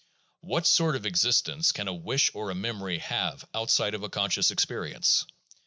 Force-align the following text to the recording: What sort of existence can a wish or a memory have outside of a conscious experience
What 0.39 0.65
sort 0.65 0.95
of 0.95 1.05
existence 1.05 1.71
can 1.71 1.87
a 1.87 1.93
wish 1.93 2.31
or 2.33 2.49
a 2.49 2.55
memory 2.55 2.97
have 2.97 3.45
outside 3.53 3.93
of 3.93 4.01
a 4.01 4.09
conscious 4.09 4.49
experience 4.49 5.27